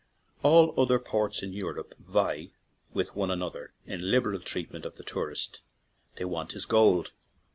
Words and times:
All 0.41 0.73
other 0.81 0.97
ports 0.97 1.43
in 1.43 1.53
Europe 1.53 1.93
vie 1.99 2.53
with 2.91 3.15
one 3.15 3.29
another 3.29 3.71
in 3.85 4.09
liberal 4.09 4.39
treatment 4.39 4.83
of 4.83 4.95
the 4.95 5.03
tourist; 5.03 5.59
they 6.15 6.25
want 6.25 6.53
his 6.53 6.65
gold. 6.65 7.11